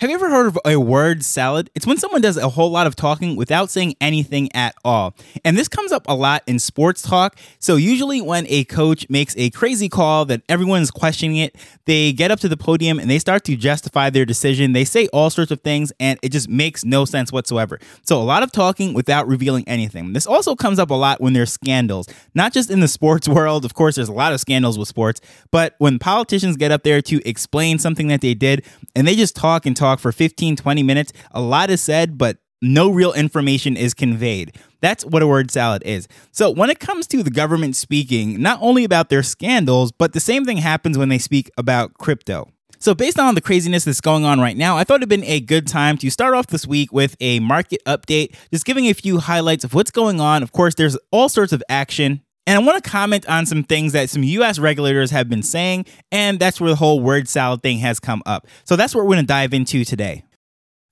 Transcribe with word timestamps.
Have 0.00 0.10
you 0.10 0.14
ever 0.14 0.30
heard 0.30 0.46
of 0.46 0.56
a 0.64 0.76
word 0.76 1.24
salad? 1.24 1.70
It's 1.74 1.84
when 1.84 1.96
someone 1.96 2.20
does 2.20 2.36
a 2.36 2.48
whole 2.48 2.70
lot 2.70 2.86
of 2.86 2.94
talking 2.94 3.34
without 3.34 3.68
saying 3.68 3.96
anything 4.00 4.48
at 4.54 4.76
all. 4.84 5.12
And 5.44 5.58
this 5.58 5.66
comes 5.66 5.90
up 5.90 6.04
a 6.06 6.14
lot 6.14 6.44
in 6.46 6.60
sports 6.60 7.02
talk. 7.02 7.36
So, 7.58 7.74
usually, 7.74 8.20
when 8.20 8.46
a 8.48 8.62
coach 8.62 9.10
makes 9.10 9.34
a 9.36 9.50
crazy 9.50 9.88
call 9.88 10.24
that 10.26 10.42
everyone's 10.48 10.92
questioning 10.92 11.38
it, 11.38 11.56
they 11.86 12.12
get 12.12 12.30
up 12.30 12.38
to 12.40 12.48
the 12.48 12.56
podium 12.56 13.00
and 13.00 13.10
they 13.10 13.18
start 13.18 13.42
to 13.46 13.56
justify 13.56 14.08
their 14.08 14.24
decision. 14.24 14.72
They 14.72 14.84
say 14.84 15.08
all 15.08 15.30
sorts 15.30 15.50
of 15.50 15.62
things, 15.62 15.92
and 15.98 16.16
it 16.22 16.28
just 16.28 16.48
makes 16.48 16.84
no 16.84 17.04
sense 17.04 17.32
whatsoever. 17.32 17.80
So, 18.04 18.20
a 18.20 18.22
lot 18.22 18.44
of 18.44 18.52
talking 18.52 18.94
without 18.94 19.26
revealing 19.26 19.64
anything. 19.66 20.12
This 20.12 20.28
also 20.28 20.54
comes 20.54 20.78
up 20.78 20.90
a 20.90 20.94
lot 20.94 21.20
when 21.20 21.32
there's 21.32 21.52
scandals, 21.52 22.08
not 22.36 22.52
just 22.52 22.70
in 22.70 22.78
the 22.78 22.86
sports 22.98 23.26
world. 23.28 23.64
Of 23.64 23.74
course, 23.74 23.96
there's 23.96 24.08
a 24.08 24.12
lot 24.12 24.32
of 24.32 24.38
scandals 24.38 24.78
with 24.78 24.86
sports, 24.86 25.20
but 25.50 25.74
when 25.78 25.98
politicians 25.98 26.56
get 26.56 26.70
up 26.70 26.84
there 26.84 27.02
to 27.02 27.20
explain 27.28 27.80
something 27.80 28.06
that 28.06 28.20
they 28.20 28.34
did 28.34 28.64
and 28.94 29.04
they 29.04 29.16
just 29.16 29.34
talk 29.34 29.66
and 29.66 29.76
talk 29.76 29.87
talk 29.88 30.00
for 30.00 30.12
15, 30.12 30.56
20 30.56 30.82
minutes. 30.82 31.12
A 31.32 31.40
lot 31.40 31.70
is 31.70 31.80
said, 31.80 32.18
but 32.18 32.38
no 32.60 32.90
real 32.90 33.12
information 33.12 33.76
is 33.76 33.94
conveyed. 33.94 34.56
That's 34.80 35.04
what 35.04 35.22
a 35.22 35.26
word 35.26 35.50
salad 35.50 35.82
is. 35.84 36.08
So, 36.32 36.50
when 36.50 36.70
it 36.70 36.80
comes 36.80 37.06
to 37.08 37.22
the 37.22 37.30
government 37.30 37.76
speaking, 37.76 38.40
not 38.40 38.58
only 38.60 38.84
about 38.84 39.08
their 39.08 39.22
scandals, 39.22 39.92
but 39.92 40.12
the 40.12 40.20
same 40.20 40.44
thing 40.44 40.58
happens 40.58 40.98
when 40.98 41.08
they 41.08 41.18
speak 41.18 41.50
about 41.56 41.94
crypto. 41.94 42.48
So, 42.80 42.94
based 42.94 43.18
on 43.18 43.34
the 43.34 43.40
craziness 43.40 43.84
that's 43.84 44.00
going 44.00 44.24
on 44.24 44.40
right 44.40 44.56
now, 44.56 44.76
I 44.76 44.84
thought 44.84 44.96
it'd 44.96 45.08
been 45.08 45.24
a 45.24 45.40
good 45.40 45.66
time 45.66 45.98
to 45.98 46.10
start 46.10 46.34
off 46.34 46.46
this 46.46 46.66
week 46.66 46.92
with 46.92 47.16
a 47.20 47.40
market 47.40 47.80
update, 47.86 48.36
just 48.52 48.64
giving 48.64 48.86
a 48.86 48.92
few 48.92 49.18
highlights 49.18 49.64
of 49.64 49.74
what's 49.74 49.90
going 49.90 50.20
on. 50.20 50.42
Of 50.44 50.52
course, 50.52 50.74
there's 50.76 50.96
all 51.10 51.28
sorts 51.28 51.52
of 51.52 51.62
action. 51.68 52.22
And 52.48 52.56
I 52.56 52.62
want 52.66 52.82
to 52.82 52.90
comment 52.90 53.28
on 53.28 53.44
some 53.44 53.62
things 53.62 53.92
that 53.92 54.08
some 54.08 54.22
US 54.22 54.58
regulators 54.58 55.10
have 55.10 55.28
been 55.28 55.42
saying, 55.42 55.84
and 56.10 56.38
that's 56.40 56.58
where 56.58 56.70
the 56.70 56.76
whole 56.76 56.98
word 56.98 57.28
salad 57.28 57.62
thing 57.62 57.76
has 57.80 58.00
come 58.00 58.22
up. 58.24 58.46
So 58.64 58.74
that's 58.74 58.94
what 58.94 59.04
we're 59.04 59.16
going 59.16 59.26
to 59.26 59.26
dive 59.26 59.52
into 59.52 59.84
today. 59.84 60.24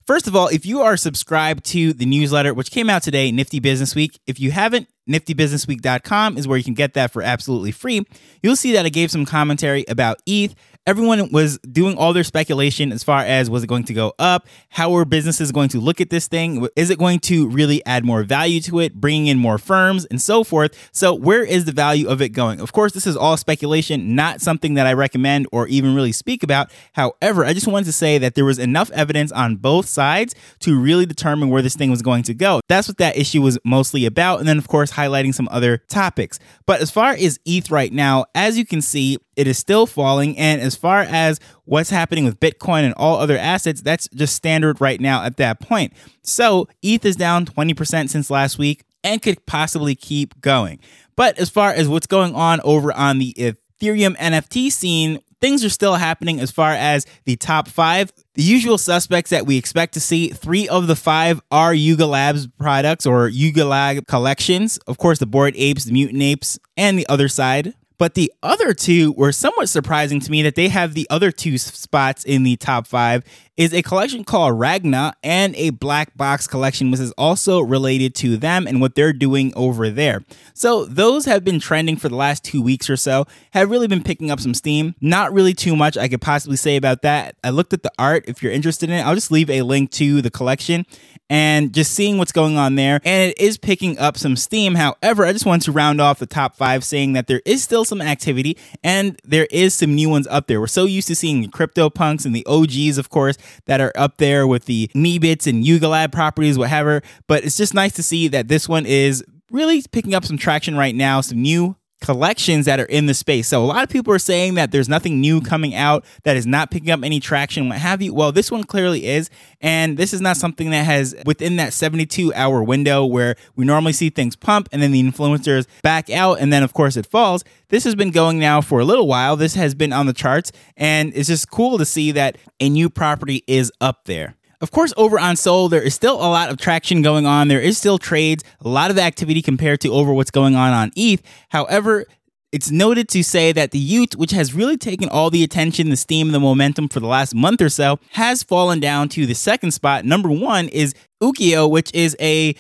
First 0.06 0.26
of 0.26 0.36
all, 0.36 0.48
if 0.48 0.66
you 0.66 0.82
are 0.82 0.98
subscribed 0.98 1.64
to 1.68 1.94
the 1.94 2.04
newsletter, 2.04 2.52
which 2.52 2.70
came 2.70 2.90
out 2.90 3.02
today, 3.02 3.32
Nifty 3.32 3.58
Business 3.58 3.94
Week, 3.94 4.20
if 4.26 4.38
you 4.38 4.50
haven't, 4.50 4.86
niftybusinessweek.com 5.08 6.36
is 6.36 6.46
where 6.46 6.58
you 6.58 6.64
can 6.64 6.74
get 6.74 6.92
that 6.92 7.10
for 7.10 7.22
absolutely 7.22 7.72
free. 7.72 8.04
You'll 8.42 8.54
see 8.54 8.74
that 8.74 8.84
I 8.84 8.90
gave 8.90 9.10
some 9.10 9.24
commentary 9.24 9.86
about 9.88 10.20
ETH 10.26 10.54
everyone 10.86 11.30
was 11.32 11.58
doing 11.58 11.96
all 11.96 12.12
their 12.12 12.24
speculation 12.24 12.92
as 12.92 13.02
far 13.02 13.20
as 13.20 13.50
was 13.50 13.64
it 13.64 13.66
going 13.66 13.84
to 13.84 13.92
go 13.92 14.14
up? 14.18 14.46
How 14.68 14.94
are 14.94 15.04
businesses 15.04 15.50
going 15.50 15.68
to 15.70 15.80
look 15.80 16.00
at 16.00 16.10
this 16.10 16.28
thing? 16.28 16.66
Is 16.76 16.90
it 16.90 16.98
going 16.98 17.18
to 17.20 17.48
really 17.48 17.84
add 17.84 18.04
more 18.04 18.22
value 18.22 18.60
to 18.62 18.78
it, 18.80 18.94
bringing 18.94 19.26
in 19.26 19.38
more 19.38 19.58
firms 19.58 20.04
and 20.04 20.22
so 20.22 20.44
forth? 20.44 20.88
So, 20.92 21.12
where 21.12 21.42
is 21.42 21.64
the 21.64 21.72
value 21.72 22.08
of 22.08 22.22
it 22.22 22.28
going? 22.30 22.60
Of 22.60 22.72
course, 22.72 22.92
this 22.92 23.06
is 23.06 23.16
all 23.16 23.36
speculation, 23.36 24.14
not 24.14 24.40
something 24.40 24.74
that 24.74 24.86
I 24.86 24.92
recommend 24.92 25.48
or 25.50 25.66
even 25.66 25.94
really 25.94 26.12
speak 26.12 26.42
about. 26.42 26.70
However, 26.92 27.44
I 27.44 27.52
just 27.52 27.66
wanted 27.66 27.86
to 27.86 27.92
say 27.92 28.18
that 28.18 28.34
there 28.34 28.44
was 28.44 28.58
enough 28.58 28.90
evidence 28.92 29.32
on 29.32 29.56
both 29.56 29.86
sides 29.86 30.34
to 30.60 30.78
really 30.78 31.06
determine 31.06 31.50
where 31.50 31.62
this 31.62 31.74
thing 31.74 31.90
was 31.90 32.02
going 32.02 32.22
to 32.24 32.34
go. 32.34 32.60
That's 32.68 32.86
what 32.86 32.98
that 32.98 33.16
issue 33.16 33.42
was 33.42 33.58
mostly 33.64 34.06
about. 34.06 34.38
And 34.38 34.48
then, 34.48 34.58
of 34.58 34.68
course, 34.68 34.92
highlighting 34.92 35.34
some 35.34 35.48
other 35.50 35.78
topics. 35.88 36.38
But 36.64 36.80
as 36.80 36.90
far 36.90 37.10
as 37.10 37.40
ETH 37.44 37.70
right 37.70 37.92
now, 37.92 38.26
as 38.34 38.56
you 38.56 38.64
can 38.64 38.80
see, 38.80 39.18
it 39.36 39.46
is 39.46 39.58
still 39.58 39.86
falling. 39.86 40.36
And 40.38 40.60
as 40.60 40.74
far 40.74 41.00
as 41.02 41.38
what's 41.64 41.90
happening 41.90 42.24
with 42.24 42.40
Bitcoin 42.40 42.82
and 42.84 42.94
all 42.94 43.18
other 43.18 43.38
assets, 43.38 43.82
that's 43.82 44.08
just 44.08 44.34
standard 44.34 44.80
right 44.80 45.00
now 45.00 45.22
at 45.22 45.36
that 45.36 45.60
point. 45.60 45.92
So 46.22 46.68
ETH 46.82 47.04
is 47.04 47.16
down 47.16 47.46
20% 47.46 48.08
since 48.08 48.30
last 48.30 48.58
week 48.58 48.84
and 49.04 49.22
could 49.22 49.44
possibly 49.46 49.94
keep 49.94 50.40
going. 50.40 50.80
But 51.14 51.38
as 51.38 51.50
far 51.50 51.70
as 51.70 51.88
what's 51.88 52.06
going 52.06 52.34
on 52.34 52.60
over 52.64 52.92
on 52.92 53.18
the 53.18 53.34
Ethereum 53.34 54.16
NFT 54.16 54.72
scene, 54.72 55.20
things 55.40 55.64
are 55.64 55.70
still 55.70 55.94
happening 55.94 56.40
as 56.40 56.50
far 56.50 56.72
as 56.72 57.06
the 57.24 57.36
top 57.36 57.68
five. 57.68 58.12
The 58.34 58.42
usual 58.42 58.78
suspects 58.78 59.30
that 59.30 59.46
we 59.46 59.56
expect 59.56 59.94
to 59.94 60.00
see, 60.00 60.28
three 60.28 60.68
of 60.68 60.86
the 60.86 60.96
five 60.96 61.40
are 61.50 61.72
Yuga 61.72 62.06
Labs 62.06 62.46
products 62.58 63.06
or 63.06 63.28
Yuga 63.28 63.64
Lab 63.64 64.06
collections. 64.06 64.78
Of 64.86 64.98
course, 64.98 65.18
the 65.18 65.26
Bored 65.26 65.54
Apes, 65.56 65.84
the 65.84 65.92
Mutant 65.92 66.22
Apes, 66.22 66.58
and 66.76 66.98
the 66.98 67.06
Otherside. 67.08 67.74
But 67.98 68.14
the 68.14 68.32
other 68.42 68.74
two 68.74 69.12
were 69.12 69.32
somewhat 69.32 69.68
surprising 69.68 70.20
to 70.20 70.30
me 70.30 70.42
that 70.42 70.54
they 70.54 70.68
have 70.68 70.94
the 70.94 71.06
other 71.10 71.30
two 71.30 71.58
spots 71.58 72.24
in 72.24 72.42
the 72.42 72.56
top 72.56 72.86
five 72.86 73.24
is 73.56 73.72
a 73.72 73.82
collection 73.82 74.22
called 74.22 74.58
RENGA 74.58 75.14
and 75.22 75.56
a 75.56 75.70
black 75.70 76.14
box 76.16 76.46
collection, 76.46 76.90
which 76.90 77.00
is 77.00 77.12
also 77.12 77.60
related 77.60 78.14
to 78.16 78.36
them 78.36 78.66
and 78.66 78.80
what 78.80 78.94
they're 78.94 79.14
doing 79.14 79.52
over 79.56 79.88
there. 79.88 80.24
So 80.52 80.84
those 80.84 81.24
have 81.24 81.42
been 81.42 81.58
trending 81.58 81.96
for 81.96 82.10
the 82.10 82.16
last 82.16 82.44
two 82.44 82.60
weeks 82.60 82.90
or 82.90 82.96
so, 82.96 83.26
have 83.52 83.70
really 83.70 83.88
been 83.88 84.02
picking 84.02 84.30
up 84.30 84.40
some 84.40 84.52
steam. 84.52 84.94
Not 85.00 85.32
really 85.32 85.54
too 85.54 85.74
much 85.74 85.96
I 85.96 86.08
could 86.08 86.20
possibly 86.20 86.56
say 86.56 86.76
about 86.76 87.02
that. 87.02 87.36
I 87.42 87.50
looked 87.50 87.72
at 87.72 87.82
the 87.82 87.92
art. 87.98 88.24
If 88.28 88.42
you're 88.42 88.52
interested 88.52 88.90
in 88.90 88.96
it, 88.96 89.02
I'll 89.02 89.14
just 89.14 89.30
leave 89.30 89.48
a 89.48 89.62
link 89.62 89.90
to 89.92 90.20
the 90.20 90.30
collection 90.30 90.84
and 91.28 91.72
just 91.72 91.92
seeing 91.92 92.18
what's 92.18 92.32
going 92.32 92.56
on 92.56 92.74
there. 92.74 93.00
And 93.04 93.30
it 93.30 93.40
is 93.40 93.58
picking 93.58 93.98
up 93.98 94.16
some 94.16 94.36
steam. 94.36 94.74
However, 94.74 95.24
I 95.24 95.32
just 95.32 95.46
want 95.46 95.62
to 95.62 95.72
round 95.72 96.00
off 96.00 96.18
the 96.18 96.26
top 96.26 96.56
five 96.56 96.84
saying 96.84 97.14
that 97.14 97.26
there 97.26 97.42
is 97.44 97.62
still 97.62 97.84
some 97.84 98.00
activity 98.00 98.56
and 98.82 99.20
there 99.24 99.46
is 99.50 99.74
some 99.74 99.94
new 99.94 100.08
ones 100.08 100.26
up 100.28 100.46
there. 100.46 100.60
We're 100.60 100.66
so 100.66 100.84
used 100.84 101.08
to 101.08 101.16
seeing 101.16 101.40
the 101.40 101.48
crypto 101.48 101.90
punks 101.90 102.24
and 102.24 102.34
the 102.34 102.46
OGs, 102.46 102.98
of 102.98 103.10
course, 103.10 103.36
that 103.66 103.80
are 103.80 103.92
up 103.96 104.18
there 104.18 104.46
with 104.46 104.66
the 104.66 104.88
Meebits 104.94 105.46
and 105.46 105.64
Yuga 105.64 105.88
Lab 105.88 106.12
properties, 106.12 106.58
whatever. 106.58 107.02
But 107.26 107.44
it's 107.44 107.56
just 107.56 107.74
nice 107.74 107.92
to 107.94 108.02
see 108.02 108.28
that 108.28 108.48
this 108.48 108.68
one 108.68 108.86
is 108.86 109.24
really 109.50 109.82
picking 109.90 110.14
up 110.14 110.24
some 110.24 110.38
traction 110.38 110.76
right 110.76 110.94
now, 110.94 111.20
some 111.20 111.40
new 111.40 111.76
collections 112.00 112.66
that 112.66 112.78
are 112.78 112.84
in 112.84 113.06
the 113.06 113.14
space. 113.14 113.48
So 113.48 113.64
a 113.64 113.66
lot 113.66 113.82
of 113.82 113.88
people 113.88 114.12
are 114.12 114.18
saying 114.18 114.54
that 114.54 114.70
there's 114.70 114.88
nothing 114.88 115.20
new 115.20 115.40
coming 115.40 115.74
out 115.74 116.04
that 116.24 116.36
is 116.36 116.46
not 116.46 116.70
picking 116.70 116.90
up 116.90 117.02
any 117.02 117.20
traction, 117.20 117.68
what 117.68 117.78
have 117.78 118.02
you. 118.02 118.12
Well, 118.12 118.32
this 118.32 118.50
one 118.50 118.64
clearly 118.64 119.06
is. 119.06 119.30
And 119.60 119.96
this 119.96 120.12
is 120.12 120.20
not 120.20 120.36
something 120.36 120.70
that 120.70 120.84
has 120.84 121.14
within 121.24 121.56
that 121.56 121.72
72 121.72 122.34
hour 122.34 122.62
window 122.62 123.04
where 123.04 123.36
we 123.56 123.64
normally 123.64 123.92
see 123.92 124.10
things 124.10 124.36
pump 124.36 124.68
and 124.72 124.82
then 124.82 124.92
the 124.92 125.02
influencers 125.02 125.66
back 125.82 126.10
out 126.10 126.38
and 126.40 126.52
then 126.52 126.62
of 126.62 126.72
course 126.74 126.96
it 126.96 127.06
falls. 127.06 127.44
This 127.68 127.84
has 127.84 127.94
been 127.94 128.10
going 128.10 128.38
now 128.38 128.60
for 128.60 128.80
a 128.80 128.84
little 128.84 129.06
while. 129.06 129.36
This 129.36 129.54
has 129.54 129.74
been 129.74 129.92
on 129.92 130.06
the 130.06 130.12
charts 130.12 130.52
and 130.76 131.12
it's 131.14 131.28
just 131.28 131.50
cool 131.50 131.78
to 131.78 131.84
see 131.84 132.12
that 132.12 132.36
a 132.60 132.68
new 132.68 132.90
property 132.90 133.42
is 133.46 133.72
up 133.80 134.04
there. 134.04 134.36
Of 134.60 134.70
course, 134.70 134.92
over 134.96 135.18
on 135.18 135.36
Sol, 135.36 135.68
there 135.68 135.82
is 135.82 135.94
still 135.94 136.16
a 136.16 136.28
lot 136.30 136.48
of 136.48 136.56
traction 136.56 137.02
going 137.02 137.26
on. 137.26 137.48
There 137.48 137.60
is 137.60 137.76
still 137.76 137.98
trades, 137.98 138.42
a 138.64 138.68
lot 138.68 138.90
of 138.90 138.98
activity 138.98 139.42
compared 139.42 139.80
to 139.82 139.92
over 139.92 140.12
what's 140.12 140.30
going 140.30 140.54
on 140.54 140.72
on 140.72 140.92
ETH. 140.96 141.22
However, 141.50 142.06
it's 142.52 142.70
noted 142.70 143.08
to 143.10 143.22
say 143.22 143.52
that 143.52 143.72
the 143.72 143.86
y00ts, 143.86 144.16
which 144.16 144.30
has 144.30 144.54
really 144.54 144.78
taken 144.78 145.08
all 145.10 145.28
the 145.30 145.44
attention, 145.44 145.90
the 145.90 145.96
steam, 145.96 146.30
the 146.30 146.40
momentum 146.40 146.88
for 146.88 147.00
the 147.00 147.06
last 147.06 147.34
month 147.34 147.60
or 147.60 147.68
so, 147.68 147.98
has 148.12 148.42
fallen 148.42 148.80
down 148.80 149.08
to 149.10 149.26
the 149.26 149.34
second 149.34 149.72
spot. 149.72 150.04
Number 150.04 150.30
one 150.30 150.68
is 150.68 150.94
Ukiyo, 151.22 151.68
which 151.68 151.92
is 151.92 152.16
a 152.18 152.54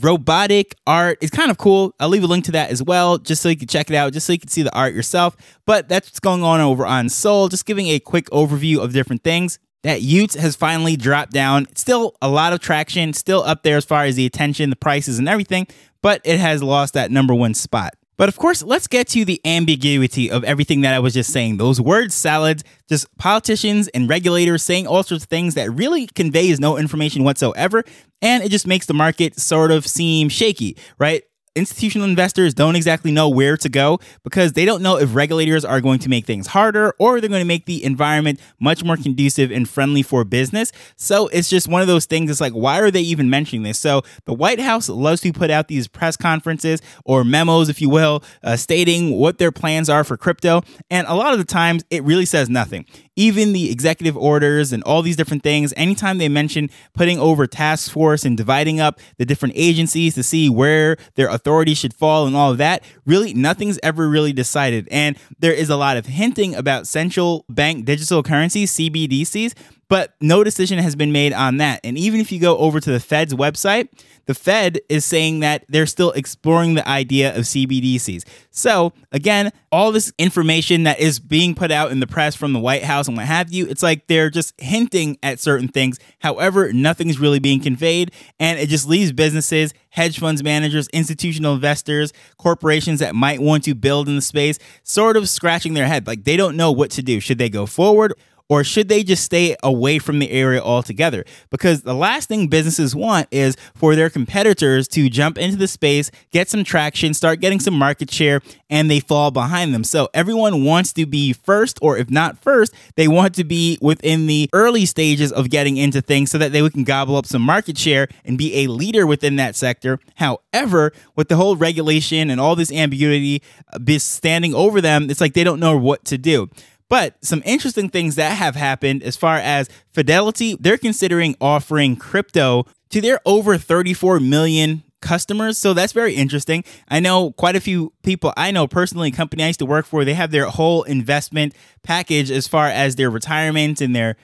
robotic 0.00 0.76
art. 0.86 1.18
It's 1.20 1.34
kind 1.34 1.50
of 1.50 1.58
cool. 1.58 1.94
I'll 1.98 2.08
leave 2.08 2.22
a 2.22 2.28
link 2.28 2.44
to 2.46 2.52
that 2.52 2.70
as 2.70 2.82
well, 2.82 3.18
just 3.18 3.42
so 3.42 3.48
you 3.48 3.56
can 3.56 3.68
check 3.68 3.90
it 3.90 3.96
out, 3.96 4.12
just 4.12 4.26
so 4.26 4.32
you 4.32 4.38
can 4.38 4.48
see 4.48 4.62
the 4.62 4.74
art 4.76 4.94
yourself. 4.94 5.36
But 5.66 5.88
that's 5.88 6.08
what's 6.08 6.20
going 6.20 6.44
on 6.44 6.60
over 6.60 6.86
on 6.86 7.08
Sol. 7.08 7.48
Just 7.48 7.66
giving 7.66 7.88
a 7.88 7.98
quick 7.98 8.30
overview 8.30 8.78
of 8.78 8.92
different 8.92 9.24
things 9.24 9.58
that 9.82 10.00
y00ts 10.00 10.36
has 10.36 10.56
finally 10.56 10.96
dropped 10.96 11.32
down. 11.32 11.66
Still 11.74 12.14
a 12.22 12.28
lot 12.28 12.52
of 12.52 12.60
traction, 12.60 13.12
still 13.12 13.42
up 13.42 13.62
there 13.62 13.76
as 13.76 13.84
far 13.84 14.04
as 14.04 14.16
the 14.16 14.26
attention, 14.26 14.70
the 14.70 14.76
prices, 14.76 15.18
and 15.18 15.28
everything, 15.28 15.66
but 16.02 16.20
it 16.24 16.38
has 16.38 16.62
lost 16.62 16.94
that 16.94 17.10
number 17.10 17.34
one 17.34 17.54
spot. 17.54 17.94
But 18.18 18.28
of 18.28 18.36
course, 18.36 18.62
let's 18.62 18.86
get 18.86 19.08
to 19.08 19.24
the 19.24 19.40
ambiguity 19.44 20.30
of 20.30 20.44
everything 20.44 20.82
that 20.82 20.94
I 20.94 21.00
was 21.00 21.14
just 21.14 21.32
saying. 21.32 21.56
Those 21.56 21.80
word 21.80 22.12
salads, 22.12 22.62
just 22.88 23.06
politicians 23.18 23.88
and 23.88 24.08
regulators 24.08 24.62
saying 24.62 24.86
all 24.86 25.02
sorts 25.02 25.24
of 25.24 25.30
things 25.30 25.54
that 25.54 25.70
really 25.72 26.06
conveys 26.06 26.60
no 26.60 26.76
information 26.76 27.24
whatsoever. 27.24 27.82
And 28.20 28.44
it 28.44 28.50
just 28.50 28.66
makes 28.66 28.86
the 28.86 28.94
market 28.94 29.40
sort 29.40 29.72
of 29.72 29.86
seem 29.86 30.28
shaky, 30.28 30.76
right? 30.98 31.24
Institutional 31.54 32.08
investors 32.08 32.54
don't 32.54 32.76
exactly 32.76 33.12
know 33.12 33.28
where 33.28 33.56
to 33.56 33.68
go 33.68 33.98
because 34.24 34.52
they 34.52 34.64
don't 34.64 34.82
know 34.82 34.96
if 34.96 35.14
regulators 35.14 35.64
are 35.64 35.80
going 35.80 35.98
to 35.98 36.08
make 36.08 36.24
things 36.24 36.48
harder 36.48 36.94
or 36.98 37.20
they're 37.20 37.28
going 37.28 37.42
to 37.42 37.46
make 37.46 37.66
the 37.66 37.84
environment 37.84 38.40
much 38.58 38.82
more 38.82 38.96
conducive 38.96 39.50
and 39.50 39.68
friendly 39.68 40.02
for 40.02 40.24
business. 40.24 40.72
So 40.96 41.28
it's 41.28 41.50
just 41.50 41.68
one 41.68 41.82
of 41.82 41.86
those 41.86 42.06
things. 42.06 42.30
It's 42.30 42.40
like, 42.40 42.52
why 42.52 42.80
are 42.80 42.90
they 42.90 43.02
even 43.02 43.28
mentioning 43.28 43.62
this? 43.62 43.78
So 43.78 44.02
the 44.24 44.32
White 44.32 44.60
House 44.60 44.88
loves 44.88 45.20
to 45.22 45.32
put 45.32 45.50
out 45.50 45.68
these 45.68 45.88
press 45.88 46.16
conferences 46.16 46.80
or 47.04 47.24
memos, 47.24 47.68
if 47.68 47.80
you 47.80 47.90
will, 47.90 48.22
uh, 48.42 48.56
stating 48.56 49.10
what 49.10 49.38
their 49.38 49.52
plans 49.52 49.90
are 49.90 50.04
for 50.04 50.16
crypto. 50.16 50.62
And 50.90 51.06
a 51.06 51.14
lot 51.14 51.32
of 51.32 51.38
the 51.38 51.44
times 51.44 51.84
it 51.90 52.02
really 52.04 52.26
says 52.26 52.48
nothing 52.48 52.86
even 53.16 53.52
the 53.52 53.70
executive 53.70 54.16
orders 54.16 54.72
and 54.72 54.82
all 54.84 55.02
these 55.02 55.16
different 55.16 55.42
things, 55.42 55.72
anytime 55.76 56.18
they 56.18 56.28
mention 56.28 56.70
putting 56.94 57.18
over 57.18 57.46
task 57.46 57.90
force 57.90 58.24
and 58.24 58.36
dividing 58.36 58.80
up 58.80 58.98
the 59.18 59.26
different 59.26 59.54
agencies 59.56 60.14
to 60.14 60.22
see 60.22 60.48
where 60.48 60.96
their 61.14 61.28
authority 61.42 61.74
should 61.74 61.92
fall 61.92 62.26
and 62.26 62.36
all 62.36 62.52
of 62.52 62.58
that, 62.58 62.84
really 63.04 63.34
nothing's 63.34 63.78
ever 63.82 64.08
really 64.08 64.32
decided. 64.32 64.86
And 64.90 65.18
there 65.40 65.52
is 65.52 65.68
a 65.68 65.76
lot 65.76 65.96
of 65.96 66.06
hinting 66.06 66.54
about 66.54 66.86
central 66.86 67.44
bank 67.48 67.84
digital 67.84 68.22
currencies, 68.22 68.72
CBDCs, 68.72 69.54
but 69.92 70.14
no 70.22 70.42
decision 70.42 70.78
has 70.78 70.96
been 70.96 71.12
made 71.12 71.34
on 71.34 71.58
that. 71.58 71.78
And 71.84 71.98
even 71.98 72.18
if 72.18 72.32
you 72.32 72.40
go 72.40 72.56
over 72.56 72.80
to 72.80 72.90
the 72.90 72.98
Fed's 72.98 73.34
website, 73.34 73.90
the 74.24 74.32
Fed 74.32 74.80
is 74.88 75.04
saying 75.04 75.40
that 75.40 75.66
they're 75.68 75.84
still 75.84 76.12
exploring 76.12 76.72
the 76.72 76.88
idea 76.88 77.36
of 77.36 77.42
CBDCs. 77.42 78.24
So, 78.50 78.94
again, 79.10 79.52
all 79.70 79.92
this 79.92 80.10
information 80.18 80.84
that 80.84 80.98
is 80.98 81.18
being 81.18 81.54
put 81.54 81.70
out 81.70 81.92
in 81.92 82.00
the 82.00 82.06
press 82.06 82.34
from 82.34 82.54
the 82.54 82.58
White 82.58 82.84
House 82.84 83.06
and 83.06 83.18
what 83.18 83.26
have 83.26 83.52
you, 83.52 83.66
it's 83.66 83.82
like 83.82 84.06
they're 84.06 84.30
just 84.30 84.58
hinting 84.58 85.18
at 85.22 85.40
certain 85.40 85.68
things. 85.68 85.98
However, 86.20 86.72
nothing's 86.72 87.18
really 87.18 87.38
being 87.38 87.60
conveyed, 87.60 88.12
and 88.40 88.58
it 88.58 88.70
just 88.70 88.88
leaves 88.88 89.12
businesses, 89.12 89.74
hedge 89.90 90.18
funds 90.18 90.42
managers, 90.42 90.88
institutional 90.88 91.54
investors, 91.54 92.14
corporations 92.38 93.00
that 93.00 93.14
might 93.14 93.42
want 93.42 93.64
to 93.64 93.74
build 93.74 94.08
in 94.08 94.16
the 94.16 94.22
space 94.22 94.58
sort 94.84 95.18
of 95.18 95.28
scratching 95.28 95.74
their 95.74 95.86
head. 95.86 96.06
Like 96.06 96.24
they 96.24 96.38
don't 96.38 96.56
know 96.56 96.72
what 96.72 96.90
to 96.92 97.02
do. 97.02 97.20
Should 97.20 97.36
they 97.36 97.50
go 97.50 97.66
forward? 97.66 98.14
Or 98.52 98.64
should 98.64 98.90
they 98.90 99.02
just 99.02 99.24
stay 99.24 99.56
away 99.62 99.98
from 99.98 100.18
the 100.18 100.30
area 100.30 100.60
altogether? 100.60 101.24
Because 101.48 101.84
the 101.84 101.94
last 101.94 102.28
thing 102.28 102.48
businesses 102.48 102.94
want 102.94 103.28
is 103.30 103.56
for 103.74 103.96
their 103.96 104.10
competitors 104.10 104.86
to 104.88 105.08
jump 105.08 105.38
into 105.38 105.56
the 105.56 105.66
space, 105.66 106.10
get 106.32 106.50
some 106.50 106.62
traction, 106.62 107.14
start 107.14 107.40
getting 107.40 107.60
some 107.60 107.72
market 107.72 108.10
share, 108.10 108.42
and 108.68 108.90
they 108.90 109.00
fall 109.00 109.30
behind 109.30 109.72
them. 109.74 109.84
So 109.84 110.10
everyone 110.12 110.64
wants 110.64 110.92
to 110.92 111.06
be 111.06 111.32
first, 111.32 111.78
or 111.80 111.96
if 111.96 112.10
not 112.10 112.42
first, 112.42 112.74
they 112.94 113.08
want 113.08 113.34
to 113.36 113.44
be 113.44 113.78
within 113.80 114.26
the 114.26 114.50
early 114.52 114.84
stages 114.84 115.32
of 115.32 115.48
getting 115.48 115.78
into 115.78 116.02
things 116.02 116.30
so 116.30 116.36
that 116.36 116.52
they 116.52 116.68
can 116.68 116.84
gobble 116.84 117.16
up 117.16 117.24
some 117.24 117.40
market 117.40 117.78
share 117.78 118.06
and 118.22 118.36
be 118.36 118.64
a 118.64 118.66
leader 118.66 119.06
within 119.06 119.36
that 119.36 119.56
sector. 119.56 119.98
However, 120.16 120.92
with 121.16 121.28
the 121.28 121.36
whole 121.36 121.56
regulation 121.56 122.28
and 122.28 122.38
all 122.38 122.54
this 122.54 122.70
ambiguity 122.70 123.42
uh, 123.72 123.98
standing 123.98 124.54
over 124.54 124.82
them, 124.82 125.08
it's 125.08 125.22
like 125.22 125.32
they 125.32 125.44
don't 125.44 125.58
know 125.58 125.78
what 125.78 126.04
to 126.04 126.18
do. 126.18 126.50
But 126.92 127.16
some 127.24 127.42
interesting 127.46 127.88
things 127.88 128.16
that 128.16 128.36
have 128.36 128.54
happened 128.54 129.02
as 129.02 129.16
far 129.16 129.38
as 129.38 129.70
Fidelity, 129.92 130.58
they're 130.60 130.76
considering 130.76 131.34
offering 131.40 131.96
crypto 131.96 132.66
to 132.90 133.00
their 133.00 133.18
over 133.24 133.56
34 133.56 134.20
million 134.20 134.82
customers. 135.00 135.56
So 135.56 135.72
that's 135.72 135.94
very 135.94 136.14
interesting. 136.14 136.64
I 136.88 137.00
know 137.00 137.32
quite 137.32 137.56
a 137.56 137.62
few 137.62 137.94
people 138.02 138.34
I 138.36 138.50
know 138.50 138.66
personally, 138.66 139.10
company 139.10 139.42
I 139.42 139.46
used 139.46 139.60
to 139.60 139.64
work 139.64 139.86
for, 139.86 140.04
they 140.04 140.12
have 140.12 140.32
their 140.32 140.44
whole 140.44 140.82
investment 140.82 141.54
package 141.82 142.30
as 142.30 142.46
far 142.46 142.66
as 142.66 142.96
their 142.96 143.08
retirement 143.08 143.80
and 143.80 143.96
their 143.96 144.16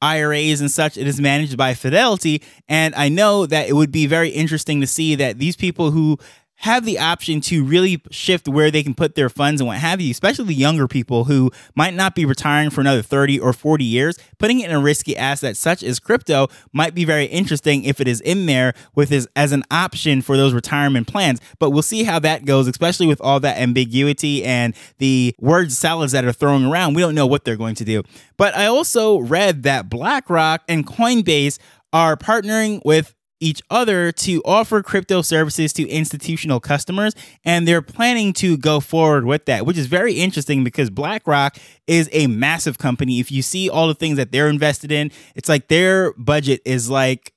IRAs 0.00 0.60
and 0.60 0.70
such. 0.70 0.96
It 0.96 1.08
is 1.08 1.20
managed 1.20 1.56
by 1.56 1.74
Fidelity. 1.74 2.40
And 2.68 2.94
I 2.94 3.08
know 3.08 3.46
that 3.46 3.68
it 3.68 3.72
would 3.72 3.90
be 3.90 4.06
very 4.06 4.28
interesting 4.28 4.80
to 4.80 4.86
see 4.86 5.16
that 5.16 5.40
these 5.40 5.56
people 5.56 5.90
who 5.90 6.18
have 6.56 6.84
the 6.84 6.98
option 6.98 7.40
to 7.42 7.64
really 7.64 8.02
shift 8.10 8.48
where 8.48 8.70
they 8.70 8.82
can 8.82 8.94
put 8.94 9.14
their 9.14 9.28
funds 9.28 9.60
and 9.60 9.68
what 9.68 9.78
have 9.78 10.00
you, 10.00 10.10
especially 10.10 10.54
younger 10.54 10.88
people 10.88 11.24
who 11.24 11.50
might 11.74 11.94
not 11.94 12.14
be 12.14 12.24
retiring 12.24 12.70
for 12.70 12.80
another 12.80 13.02
30 13.02 13.38
or 13.38 13.52
40 13.52 13.84
years. 13.84 14.18
Putting 14.38 14.60
it 14.60 14.70
in 14.70 14.76
a 14.76 14.80
risky 14.80 15.16
asset 15.16 15.56
such 15.56 15.82
as 15.82 15.98
crypto 15.98 16.48
might 16.72 16.94
be 16.94 17.04
very 17.04 17.26
interesting 17.26 17.84
if 17.84 18.00
it 18.00 18.08
is 18.08 18.20
in 18.22 18.46
there 18.46 18.74
with 18.94 19.12
as, 19.12 19.28
as 19.36 19.52
an 19.52 19.64
option 19.70 20.22
for 20.22 20.36
those 20.36 20.54
retirement 20.54 21.06
plans. 21.06 21.40
But 21.58 21.70
we'll 21.70 21.82
see 21.82 22.04
how 22.04 22.18
that 22.20 22.44
goes, 22.44 22.66
especially 22.66 23.06
with 23.06 23.20
all 23.20 23.40
that 23.40 23.58
ambiguity 23.58 24.44
and 24.44 24.74
the 24.98 25.34
word 25.38 25.72
salads 25.72 26.12
that 26.12 26.24
are 26.24 26.32
throwing 26.32 26.64
around. 26.64 26.94
We 26.94 27.02
don't 27.02 27.14
know 27.14 27.26
what 27.26 27.44
they're 27.44 27.56
going 27.56 27.74
to 27.76 27.84
do. 27.84 28.02
But 28.36 28.56
I 28.56 28.66
also 28.66 29.18
read 29.18 29.62
that 29.64 29.88
BlackRock 29.88 30.62
and 30.68 30.86
Coinbase 30.86 31.58
are 31.92 32.16
partnering 32.16 32.82
with 32.84 33.14
each 33.40 33.62
other 33.70 34.12
to 34.12 34.42
offer 34.44 34.82
crypto 34.82 35.22
services 35.22 35.72
to 35.74 35.86
institutional 35.88 36.60
customers 36.60 37.14
and 37.44 37.68
they're 37.68 37.82
planning 37.82 38.32
to 38.32 38.56
go 38.56 38.80
forward 38.80 39.24
with 39.24 39.44
that 39.44 39.66
which 39.66 39.76
is 39.76 39.86
very 39.86 40.14
interesting 40.14 40.64
because 40.64 40.90
BlackRock 40.90 41.56
is 41.86 42.08
a 42.12 42.26
massive 42.26 42.78
company 42.78 43.20
if 43.20 43.30
you 43.30 43.42
see 43.42 43.68
all 43.68 43.88
the 43.88 43.94
things 43.94 44.16
that 44.16 44.32
they're 44.32 44.48
invested 44.48 44.90
in 44.90 45.10
it's 45.34 45.48
like 45.48 45.68
their 45.68 46.12
budget 46.14 46.62
is 46.64 46.88
like 46.88 47.32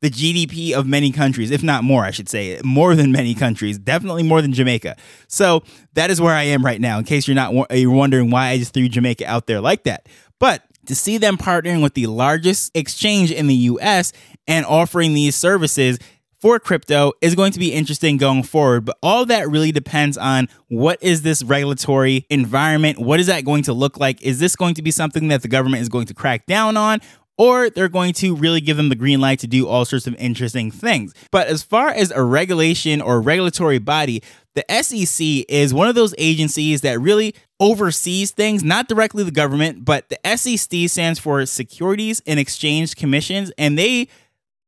the 0.00 0.10
GDP 0.10 0.72
of 0.72 0.86
many 0.86 1.12
countries, 1.12 1.50
if 1.50 1.62
not 1.62 1.84
more, 1.84 2.04
I 2.04 2.10
should 2.10 2.28
say, 2.28 2.58
more 2.64 2.94
than 2.94 3.12
many 3.12 3.34
countries, 3.34 3.78
definitely 3.78 4.22
more 4.22 4.40
than 4.40 4.52
Jamaica. 4.52 4.96
So 5.28 5.62
that 5.92 6.10
is 6.10 6.20
where 6.20 6.34
I 6.34 6.44
am 6.44 6.64
right 6.64 6.80
now. 6.80 6.98
In 6.98 7.04
case 7.04 7.28
you're 7.28 7.34
not 7.34 7.52
you're 7.70 7.90
wondering 7.90 8.30
why 8.30 8.48
I 8.48 8.58
just 8.58 8.72
threw 8.72 8.88
Jamaica 8.88 9.26
out 9.26 9.46
there 9.46 9.60
like 9.60 9.84
that, 9.84 10.08
but 10.38 10.62
to 10.86 10.94
see 10.94 11.18
them 11.18 11.36
partnering 11.36 11.82
with 11.82 11.94
the 11.94 12.06
largest 12.06 12.74
exchange 12.74 13.30
in 13.30 13.46
the 13.46 13.54
US 13.54 14.12
and 14.46 14.66
offering 14.66 15.14
these 15.14 15.36
services 15.36 15.98
for 16.40 16.58
crypto 16.58 17.12
is 17.20 17.34
going 17.34 17.52
to 17.52 17.58
be 17.58 17.72
interesting 17.72 18.16
going 18.16 18.42
forward. 18.42 18.84
But 18.86 18.96
all 19.02 19.26
that 19.26 19.48
really 19.48 19.72
depends 19.72 20.16
on 20.16 20.48
what 20.68 20.98
is 21.02 21.22
this 21.22 21.42
regulatory 21.42 22.26
environment? 22.30 22.98
What 22.98 23.20
is 23.20 23.26
that 23.26 23.44
going 23.44 23.62
to 23.64 23.72
look 23.72 23.98
like? 23.98 24.22
Is 24.22 24.38
this 24.38 24.56
going 24.56 24.74
to 24.74 24.82
be 24.82 24.90
something 24.90 25.28
that 25.28 25.42
the 25.42 25.48
government 25.48 25.82
is 25.82 25.88
going 25.88 26.06
to 26.06 26.14
crack 26.14 26.46
down 26.46 26.76
on? 26.76 27.00
Or 27.36 27.70
they're 27.70 27.88
going 27.88 28.12
to 28.14 28.36
really 28.36 28.60
give 28.60 28.76
them 28.76 28.90
the 28.90 28.94
green 28.94 29.18
light 29.18 29.38
to 29.38 29.46
do 29.46 29.66
all 29.66 29.86
sorts 29.86 30.06
of 30.06 30.14
interesting 30.16 30.70
things. 30.70 31.14
But 31.30 31.46
as 31.46 31.62
far 31.62 31.88
as 31.88 32.10
a 32.10 32.22
regulation 32.22 33.00
or 33.00 33.18
regulatory 33.22 33.78
body, 33.78 34.22
the 34.54 34.64
SEC 34.82 35.46
is 35.48 35.72
one 35.72 35.88
of 35.88 35.94
those 35.94 36.14
agencies 36.18 36.82
that 36.82 37.00
really 37.00 37.34
oversees 37.58 38.30
things, 38.30 38.62
not 38.62 38.88
directly 38.88 39.24
the 39.24 39.30
government, 39.30 39.86
but 39.86 40.10
the 40.10 40.36
SEC 40.36 40.90
stands 40.90 41.18
for 41.18 41.46
Securities 41.46 42.20
and 42.26 42.38
Exchange 42.38 42.94
Commissions, 42.94 43.50
and 43.56 43.78
they 43.78 44.08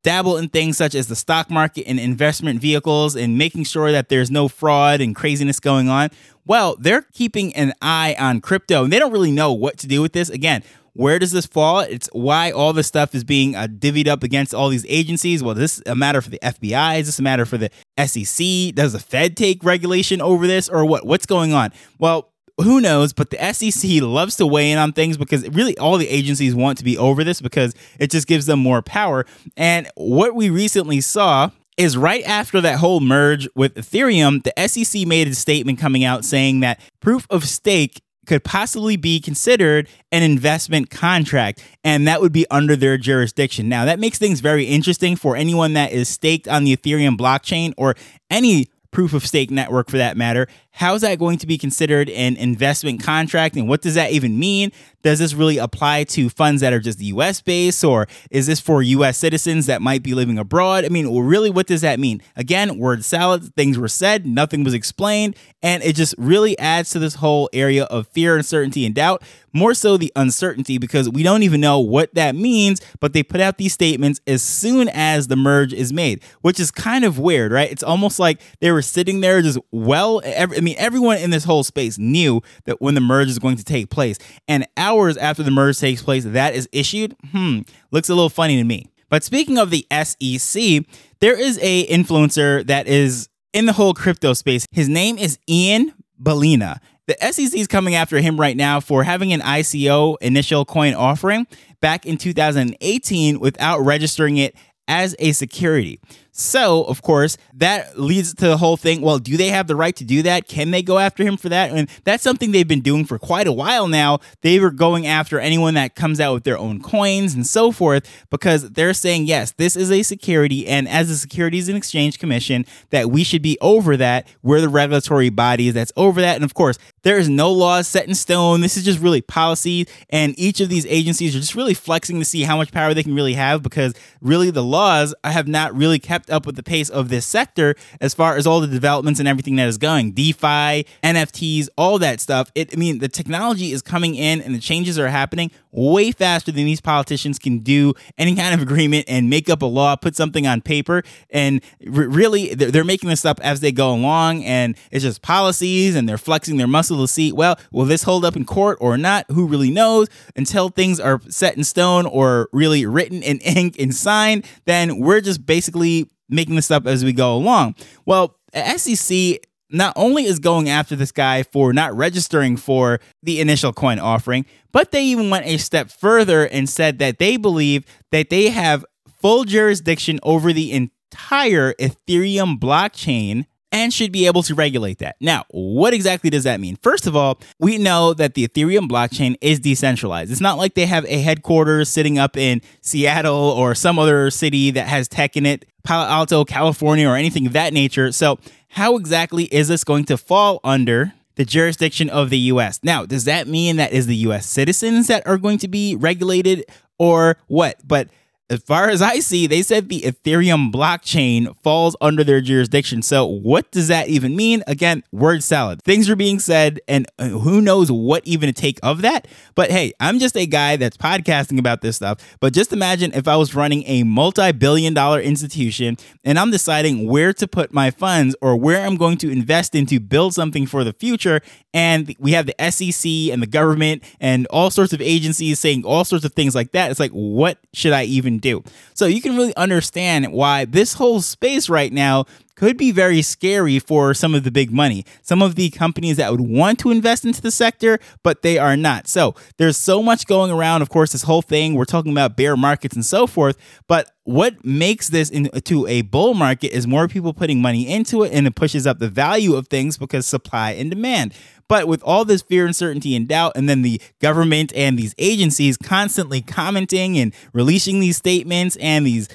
dabble 0.02 0.36
in 0.36 0.48
things 0.48 0.76
such 0.76 0.94
as 0.94 1.06
the 1.06 1.16
stock 1.16 1.50
market 1.50 1.84
and 1.86 1.98
investment 1.98 2.60
vehicles 2.60 3.16
and 3.16 3.38
making 3.38 3.64
sure 3.64 3.92
that 3.92 4.08
there's 4.08 4.30
no 4.30 4.48
fraud 4.48 5.00
and 5.00 5.14
craziness 5.14 5.60
going 5.60 5.88
on. 5.88 6.10
Well, 6.44 6.76
they're 6.78 7.06
keeping 7.12 7.54
an 7.54 7.72
eye 7.80 8.16
on 8.18 8.40
crypto 8.40 8.84
and 8.84 8.92
they 8.92 8.98
don't 8.98 9.12
really 9.12 9.30
know 9.30 9.52
what 9.52 9.78
to 9.78 9.86
do 9.86 10.02
with 10.02 10.12
this. 10.12 10.28
Again, 10.28 10.62
where 10.94 11.18
does 11.18 11.32
this 11.32 11.46
fall? 11.46 11.80
It's 11.80 12.08
why 12.12 12.50
all 12.50 12.72
this 12.72 12.86
stuff 12.86 13.14
is 13.14 13.24
being 13.24 13.56
uh, 13.56 13.66
divvied 13.66 14.08
up 14.08 14.22
against 14.22 14.54
all 14.54 14.68
these 14.68 14.84
agencies. 14.88 15.42
Well, 15.42 15.54
this 15.54 15.80
a 15.86 15.94
matter 15.94 16.20
for 16.20 16.30
the 16.30 16.38
FBI? 16.42 17.00
Is 17.00 17.06
this 17.06 17.18
a 17.18 17.22
matter 17.22 17.46
for 17.46 17.56
the 17.56 17.70
SEC? 17.98 18.74
Does 18.74 18.92
the 18.92 18.98
Fed 18.98 19.36
take 19.36 19.64
regulation 19.64 20.20
over 20.20 20.46
this, 20.46 20.68
or 20.68 20.84
what? 20.84 21.06
What's 21.06 21.24
going 21.24 21.54
on? 21.54 21.70
Well, 21.98 22.31
who 22.58 22.80
knows? 22.80 23.12
But 23.12 23.30
the 23.30 23.52
SEC 23.52 24.02
loves 24.02 24.36
to 24.36 24.46
weigh 24.46 24.72
in 24.72 24.78
on 24.78 24.92
things 24.92 25.16
because 25.16 25.48
really 25.48 25.76
all 25.78 25.98
the 25.98 26.08
agencies 26.08 26.54
want 26.54 26.78
to 26.78 26.84
be 26.84 26.98
over 26.98 27.24
this 27.24 27.40
because 27.40 27.74
it 27.98 28.10
just 28.10 28.26
gives 28.26 28.46
them 28.46 28.58
more 28.58 28.82
power. 28.82 29.26
And 29.56 29.88
what 29.94 30.34
we 30.34 30.50
recently 30.50 31.00
saw 31.00 31.50
is 31.76 31.96
right 31.96 32.22
after 32.24 32.60
that 32.60 32.78
whole 32.78 33.00
merge 33.00 33.48
with 33.54 33.74
Ethereum, 33.74 34.42
the 34.42 34.68
SEC 34.68 35.06
made 35.06 35.28
a 35.28 35.34
statement 35.34 35.78
coming 35.78 36.04
out 36.04 36.24
saying 36.24 36.60
that 36.60 36.80
proof 37.00 37.26
of 37.30 37.44
stake 37.44 38.02
could 38.26 38.44
possibly 38.44 38.96
be 38.96 39.18
considered 39.20 39.88
an 40.12 40.22
investment 40.22 40.90
contract, 40.90 41.64
and 41.82 42.06
that 42.06 42.20
would 42.20 42.32
be 42.32 42.46
under 42.50 42.76
their 42.76 42.96
jurisdiction. 42.96 43.68
Now, 43.68 43.84
that 43.84 43.98
makes 43.98 44.18
things 44.18 44.40
very 44.40 44.64
interesting 44.64 45.16
for 45.16 45.34
anyone 45.34 45.72
that 45.72 45.92
is 45.92 46.08
staked 46.08 46.46
on 46.46 46.64
the 46.64 46.76
Ethereum 46.76 47.16
blockchain 47.16 47.72
or 47.76 47.96
any 48.30 48.68
proof 48.92 49.12
of 49.12 49.26
stake 49.26 49.50
network 49.50 49.90
for 49.90 49.96
that 49.96 50.16
matter. 50.16 50.46
How's 50.74 51.00
that 51.00 51.18
going 51.18 51.38
to 51.38 51.46
be 51.46 51.58
considered 51.58 52.08
an 52.10 52.36
investment 52.36 53.02
contract, 53.02 53.56
and 53.56 53.68
what 53.68 53.82
does 53.82 53.94
that 53.94 54.12
even 54.12 54.38
mean? 54.38 54.70
Does 55.02 55.18
this 55.18 55.34
really 55.34 55.58
apply 55.58 56.04
to 56.04 56.30
funds 56.30 56.60
that 56.62 56.72
are 56.72 56.78
just 56.78 57.00
US 57.00 57.40
based, 57.40 57.82
or 57.84 58.06
is 58.30 58.46
this 58.46 58.60
for 58.60 58.80
US 58.80 59.18
citizens 59.18 59.66
that 59.66 59.82
might 59.82 60.02
be 60.02 60.14
living 60.14 60.38
abroad? 60.38 60.84
I 60.84 60.88
mean, 60.88 61.14
really, 61.26 61.50
what 61.50 61.66
does 61.66 61.80
that 61.80 61.98
mean? 61.98 62.22
Again, 62.36 62.78
word 62.78 63.04
salad, 63.04 63.54
things 63.54 63.78
were 63.78 63.88
said, 63.88 64.24
nothing 64.24 64.62
was 64.64 64.72
explained, 64.72 65.36
and 65.62 65.82
it 65.82 65.94
just 65.94 66.14
really 66.16 66.58
adds 66.58 66.90
to 66.90 66.98
this 66.98 67.16
whole 67.16 67.50
area 67.52 67.84
of 67.84 68.06
fear, 68.08 68.36
uncertainty, 68.36 68.86
and 68.86 68.94
doubt. 68.94 69.22
More 69.54 69.74
so 69.74 69.98
the 69.98 70.10
uncertainty 70.16 70.78
because 70.78 71.10
we 71.10 71.22
don't 71.22 71.42
even 71.42 71.60
know 71.60 71.78
what 71.78 72.14
that 72.14 72.34
means, 72.34 72.80
but 73.00 73.12
they 73.12 73.22
put 73.22 73.42
out 73.42 73.58
these 73.58 73.74
statements 73.74 74.18
as 74.26 74.42
soon 74.42 74.88
as 74.88 75.28
the 75.28 75.36
merge 75.36 75.74
is 75.74 75.92
made, 75.92 76.22
which 76.40 76.58
is 76.58 76.70
kind 76.70 77.04
of 77.04 77.18
weird, 77.18 77.52
right? 77.52 77.70
It's 77.70 77.82
almost 77.82 78.18
like 78.18 78.40
they 78.60 78.70
were 78.82 78.86
sitting 78.86 79.20
there 79.20 79.40
just 79.42 79.58
well, 79.70 80.20
every, 80.24 80.56
I 80.58 80.60
mean, 80.60 80.74
everyone 80.76 81.18
in 81.18 81.30
this 81.30 81.44
whole 81.44 81.62
space 81.62 81.98
knew 81.98 82.42
that 82.64 82.82
when 82.82 82.94
the 82.94 83.00
merge 83.00 83.28
is 83.28 83.38
going 83.38 83.56
to 83.56 83.64
take 83.64 83.90
place. 83.90 84.18
And 84.48 84.66
hours 84.76 85.16
after 85.16 85.44
the 85.44 85.52
merge 85.52 85.78
takes 85.78 86.02
place, 86.02 86.24
that 86.24 86.54
is 86.54 86.68
issued, 86.72 87.14
hmm, 87.30 87.60
looks 87.92 88.08
a 88.08 88.14
little 88.14 88.28
funny 88.28 88.56
to 88.56 88.64
me. 88.64 88.86
But 89.08 89.22
speaking 89.22 89.56
of 89.56 89.70
the 89.70 89.86
SEC, 89.90 90.84
there 91.20 91.38
is 91.38 91.58
a 91.62 91.86
influencer 91.86 92.66
that 92.66 92.88
is 92.88 93.28
in 93.52 93.66
the 93.66 93.72
whole 93.72 93.94
crypto 93.94 94.32
space. 94.32 94.66
His 94.72 94.88
name 94.88 95.16
is 95.16 95.38
Ian 95.48 95.92
Balina. 96.20 96.78
The 97.06 97.16
SEC 97.32 97.54
is 97.54 97.66
coming 97.66 97.94
after 97.94 98.18
him 98.18 98.40
right 98.40 98.56
now 98.56 98.80
for 98.80 99.04
having 99.04 99.32
an 99.32 99.40
ICO 99.40 100.16
initial 100.20 100.64
coin 100.64 100.94
offering 100.94 101.46
back 101.80 102.06
in 102.06 102.16
2018 102.16 103.38
without 103.38 103.80
registering 103.80 104.38
it 104.38 104.56
as 104.88 105.14
a 105.18 105.32
security. 105.32 106.00
So, 106.34 106.84
of 106.84 107.02
course, 107.02 107.36
that 107.52 108.00
leads 108.00 108.32
to 108.32 108.46
the 108.46 108.56
whole 108.56 108.78
thing. 108.78 109.02
Well, 109.02 109.18
do 109.18 109.36
they 109.36 109.48
have 109.48 109.66
the 109.66 109.76
right 109.76 109.94
to 109.96 110.04
do 110.04 110.22
that? 110.22 110.48
Can 110.48 110.70
they 110.70 110.82
go 110.82 110.98
after 110.98 111.22
him 111.22 111.36
for 111.36 111.50
that? 111.50 111.70
And 111.70 111.90
that's 112.04 112.22
something 112.22 112.52
they've 112.52 112.66
been 112.66 112.80
doing 112.80 113.04
for 113.04 113.18
quite 113.18 113.46
a 113.46 113.52
while 113.52 113.86
now. 113.86 114.18
They 114.40 114.58
were 114.58 114.70
going 114.70 115.06
after 115.06 115.38
anyone 115.38 115.74
that 115.74 115.94
comes 115.94 116.20
out 116.20 116.32
with 116.32 116.44
their 116.44 116.56
own 116.56 116.80
coins 116.80 117.34
and 117.34 117.46
so 117.46 117.70
forth 117.70 118.08
because 118.30 118.70
they're 118.70 118.94
saying, 118.94 119.26
yes, 119.26 119.52
this 119.52 119.76
is 119.76 119.92
a 119.92 120.02
security. 120.02 120.66
And 120.66 120.88
as 120.88 121.10
a 121.10 121.18
Securities 121.18 121.68
and 121.68 121.76
Exchange 121.76 122.18
Commission, 122.18 122.64
that 122.88 123.10
we 123.10 123.24
should 123.24 123.42
be 123.42 123.58
over 123.60 123.98
that. 123.98 124.26
We're 124.42 124.62
the 124.62 124.70
regulatory 124.70 125.28
body 125.28 125.70
that's 125.70 125.92
over 125.96 126.22
that. 126.22 126.36
And 126.36 126.44
of 126.44 126.54
course, 126.54 126.78
there 127.02 127.18
is 127.18 127.28
no 127.28 127.52
laws 127.52 127.86
set 127.86 128.08
in 128.08 128.14
stone. 128.14 128.62
This 128.62 128.78
is 128.78 128.84
just 128.84 129.00
really 129.00 129.20
policy. 129.20 129.86
And 130.08 130.34
each 130.38 130.60
of 130.60 130.70
these 130.70 130.86
agencies 130.86 131.36
are 131.36 131.40
just 131.40 131.54
really 131.54 131.74
flexing 131.74 132.18
to 132.20 132.24
see 132.24 132.44
how 132.44 132.56
much 132.56 132.72
power 132.72 132.94
they 132.94 133.02
can 133.02 133.14
really 133.14 133.34
have 133.34 133.62
because 133.62 133.92
really 134.22 134.50
the 134.50 134.64
laws 134.64 135.14
have 135.24 135.46
not 135.46 135.76
really 135.76 135.98
kept 135.98 136.21
up 136.30 136.46
with 136.46 136.56
the 136.56 136.62
pace 136.62 136.88
of 136.88 137.08
this 137.08 137.26
sector 137.26 137.74
as 138.00 138.14
far 138.14 138.36
as 138.36 138.46
all 138.46 138.60
the 138.60 138.66
developments 138.66 139.20
and 139.20 139.28
everything 139.28 139.56
that 139.56 139.68
is 139.68 139.78
going. 139.78 140.12
DeFi, 140.12 140.86
NFTs, 141.02 141.68
all 141.76 141.98
that 141.98 142.20
stuff. 142.20 142.50
It, 142.54 142.72
I 142.72 142.76
mean, 142.76 142.98
the 142.98 143.08
technology 143.08 143.72
is 143.72 143.82
coming 143.82 144.14
in 144.14 144.40
and 144.40 144.54
the 144.54 144.60
changes 144.60 144.98
are 144.98 145.08
happening 145.08 145.50
way 145.72 146.12
faster 146.12 146.52
than 146.52 146.64
these 146.64 146.80
politicians 146.80 147.38
can 147.38 147.58
do 147.58 147.94
any 148.18 148.34
kind 148.34 148.54
of 148.54 148.60
agreement 148.60 149.06
and 149.08 149.28
make 149.28 149.48
up 149.48 149.62
a 149.62 149.66
law, 149.66 149.96
put 149.96 150.14
something 150.14 150.46
on 150.46 150.60
paper. 150.60 151.02
And 151.30 151.62
r- 151.86 152.08
really, 152.08 152.54
they're, 152.54 152.70
they're 152.70 152.84
making 152.84 153.08
this 153.08 153.24
up 153.24 153.40
as 153.40 153.60
they 153.60 153.72
go 153.72 153.92
along. 153.92 154.44
And 154.44 154.76
it's 154.90 155.02
just 155.02 155.22
policies 155.22 155.96
and 155.96 156.08
they're 156.08 156.18
flexing 156.18 156.58
their 156.58 156.66
muscle 156.66 156.98
to 156.98 157.08
see, 157.08 157.32
well, 157.32 157.58
will 157.72 157.86
this 157.86 158.02
hold 158.02 158.24
up 158.24 158.36
in 158.36 158.44
court 158.44 158.78
or 158.80 158.96
not? 158.98 159.24
Who 159.30 159.46
really 159.46 159.70
knows? 159.70 160.08
Until 160.36 160.68
things 160.68 161.00
are 161.00 161.20
set 161.28 161.56
in 161.56 161.64
stone 161.64 162.06
or 162.06 162.48
really 162.52 162.86
written 162.86 163.22
in 163.22 163.38
ink 163.38 163.76
and 163.78 163.94
signed, 163.94 164.46
then 164.66 164.98
we're 164.98 165.20
just 165.20 165.46
basically 165.46 166.10
making 166.28 166.56
this 166.56 166.70
up 166.70 166.86
as 166.86 167.04
we 167.04 167.12
go 167.12 167.34
along. 167.34 167.74
Well, 168.04 168.36
SEC 168.54 169.38
not 169.72 169.92
only 169.96 170.24
is 170.24 170.38
going 170.38 170.68
after 170.68 170.94
this 170.94 171.12
guy 171.12 171.42
for 171.42 171.72
not 171.72 171.96
registering 171.96 172.56
for 172.56 173.00
the 173.22 173.40
initial 173.40 173.72
coin 173.72 173.98
offering, 173.98 174.44
but 174.70 174.90
they 174.92 175.04
even 175.04 175.30
went 175.30 175.46
a 175.46 175.56
step 175.56 175.90
further 175.90 176.46
and 176.46 176.68
said 176.68 176.98
that 176.98 177.18
they 177.18 177.36
believe 177.36 177.84
that 178.10 178.30
they 178.30 178.50
have 178.50 178.84
full 179.20 179.44
jurisdiction 179.44 180.20
over 180.22 180.52
the 180.52 180.72
entire 180.72 181.72
Ethereum 181.74 182.58
blockchain 182.58 183.46
and 183.72 183.92
should 183.92 184.12
be 184.12 184.26
able 184.26 184.42
to 184.44 184.54
regulate 184.54 184.98
that. 184.98 185.16
Now, 185.20 185.44
what 185.50 185.94
exactly 185.94 186.30
does 186.30 186.44
that 186.44 186.60
mean? 186.60 186.76
First 186.76 187.06
of 187.06 187.16
all, 187.16 187.40
we 187.58 187.78
know 187.78 188.14
that 188.14 188.34
the 188.34 188.46
Ethereum 188.46 188.88
blockchain 188.88 189.36
is 189.40 189.58
decentralized. 189.58 190.30
It's 190.30 190.40
not 190.40 190.58
like 190.58 190.74
they 190.74 190.86
have 190.86 191.06
a 191.06 191.20
headquarters 191.20 191.88
sitting 191.88 192.18
up 192.18 192.36
in 192.36 192.60
Seattle 192.82 193.34
or 193.34 193.74
some 193.74 193.98
other 193.98 194.30
city 194.30 194.70
that 194.72 194.86
has 194.86 195.08
tech 195.08 195.36
in 195.36 195.46
it, 195.46 195.64
Palo 195.82 196.06
Alto, 196.06 196.44
California, 196.44 197.08
or 197.08 197.16
anything 197.16 197.46
of 197.46 197.54
that 197.54 197.72
nature. 197.72 198.12
So, 198.12 198.38
how 198.68 198.96
exactly 198.96 199.44
is 199.44 199.68
this 199.68 199.84
going 199.84 200.04
to 200.04 200.16
fall 200.16 200.60
under 200.62 201.12
the 201.36 201.44
jurisdiction 201.44 202.10
of 202.10 202.30
the 202.30 202.38
US. 202.38 202.80
Now, 202.82 203.06
does 203.06 203.24
that 203.24 203.48
mean 203.48 203.76
that 203.76 203.92
is 203.92 204.06
the 204.06 204.16
US 204.16 204.46
citizens 204.46 205.06
that 205.06 205.26
are 205.26 205.38
going 205.38 205.58
to 205.58 205.68
be 205.68 205.96
regulated 205.96 206.64
or 206.98 207.36
what? 207.46 207.76
But 207.86 208.08
as 208.52 208.62
far 208.62 208.90
as 208.90 209.00
I 209.00 209.20
see, 209.20 209.46
they 209.46 209.62
said 209.62 209.88
the 209.88 210.02
Ethereum 210.02 210.70
blockchain 210.70 211.56
falls 211.62 211.96
under 212.00 212.22
their 212.22 212.40
jurisdiction. 212.40 213.02
So, 213.02 213.24
what 213.24 213.70
does 213.70 213.88
that 213.88 214.08
even 214.08 214.36
mean? 214.36 214.62
Again, 214.66 215.04
word 215.10 215.42
salad. 215.42 215.82
Things 215.82 216.10
are 216.10 216.16
being 216.16 216.38
said, 216.38 216.80
and 216.86 217.06
uh, 217.18 217.28
who 217.28 217.60
knows 217.60 217.90
what 217.90 218.26
even 218.26 218.48
to 218.48 218.52
take 218.52 218.78
of 218.82 219.00
that. 219.02 219.26
But 219.54 219.70
hey, 219.70 219.92
I'm 220.00 220.18
just 220.18 220.36
a 220.36 220.46
guy 220.46 220.76
that's 220.76 220.96
podcasting 220.96 221.58
about 221.58 221.80
this 221.80 221.96
stuff. 221.96 222.18
But 222.40 222.52
just 222.52 222.72
imagine 222.72 223.12
if 223.14 223.26
I 223.26 223.36
was 223.36 223.54
running 223.54 223.84
a 223.86 224.02
multi 224.02 224.52
billion 224.52 224.92
dollar 224.92 225.20
institution 225.20 225.96
and 226.24 226.38
I'm 226.38 226.50
deciding 226.50 227.08
where 227.08 227.32
to 227.32 227.48
put 227.48 227.72
my 227.72 227.90
funds 227.90 228.36
or 228.42 228.56
where 228.56 228.84
I'm 228.84 228.96
going 228.96 229.16
to 229.18 229.30
invest 229.30 229.74
in 229.74 229.86
to 229.86 229.98
build 229.98 230.34
something 230.34 230.66
for 230.66 230.84
the 230.84 230.92
future. 230.92 231.40
And 231.72 232.14
we 232.18 232.32
have 232.32 232.46
the 232.46 232.70
SEC 232.70 233.32
and 233.32 233.42
the 233.42 233.46
government 233.46 234.04
and 234.20 234.46
all 234.48 234.70
sorts 234.70 234.92
of 234.92 235.00
agencies 235.00 235.58
saying 235.58 235.84
all 235.84 236.04
sorts 236.04 236.24
of 236.24 236.34
things 236.34 236.54
like 236.54 236.72
that. 236.72 236.90
It's 236.90 237.00
like, 237.00 237.12
what 237.12 237.58
should 237.72 237.92
I 237.92 238.04
even 238.04 238.38
do. 238.42 238.62
So 238.92 239.06
you 239.06 239.22
can 239.22 239.36
really 239.36 239.56
understand 239.56 240.32
why 240.32 240.66
this 240.66 240.92
whole 240.92 241.22
space 241.22 241.70
right 241.70 241.92
now 241.92 242.26
could 242.54 242.76
be 242.76 242.92
very 242.92 243.22
scary 243.22 243.78
for 243.78 244.14
some 244.14 244.34
of 244.34 244.44
the 244.44 244.50
big 244.50 244.70
money, 244.70 245.04
some 245.22 245.42
of 245.42 245.54
the 245.54 245.70
companies 245.70 246.16
that 246.16 246.30
would 246.30 246.40
want 246.40 246.78
to 246.80 246.90
invest 246.90 247.24
into 247.24 247.40
the 247.40 247.50
sector, 247.50 247.98
but 248.22 248.42
they 248.42 248.58
are 248.58 248.76
not. 248.76 249.08
So 249.08 249.34
there's 249.56 249.76
so 249.76 250.02
much 250.02 250.26
going 250.26 250.50
around. 250.50 250.82
Of 250.82 250.88
course, 250.88 251.12
this 251.12 251.22
whole 251.22 251.42
thing, 251.42 251.74
we're 251.74 251.84
talking 251.84 252.12
about 252.12 252.36
bear 252.36 252.56
markets 252.56 252.94
and 252.94 253.04
so 253.04 253.26
forth, 253.26 253.56
but 253.88 254.10
what 254.24 254.64
makes 254.64 255.08
this 255.08 255.30
into 255.30 255.86
a 255.88 256.02
bull 256.02 256.34
market 256.34 256.72
is 256.72 256.86
more 256.86 257.08
people 257.08 257.32
putting 257.32 257.60
money 257.60 257.88
into 257.88 258.22
it 258.22 258.32
and 258.32 258.46
it 258.46 258.54
pushes 258.54 258.86
up 258.86 259.00
the 259.00 259.08
value 259.08 259.56
of 259.56 259.66
things 259.66 259.98
because 259.98 260.26
supply 260.26 260.72
and 260.72 260.90
demand. 260.90 261.34
But 261.66 261.88
with 261.88 262.02
all 262.02 262.24
this 262.24 262.42
fear, 262.42 262.66
uncertainty, 262.66 263.16
and 263.16 263.26
doubt, 263.26 263.52
and 263.56 263.68
then 263.68 263.82
the 263.82 264.00
government 264.20 264.72
and 264.76 264.98
these 264.98 265.14
agencies 265.18 265.76
constantly 265.76 266.42
commenting 266.42 267.18
and 267.18 267.34
releasing 267.52 267.98
these 267.98 268.18
statements 268.18 268.76
and 268.76 269.06
these 269.06 269.28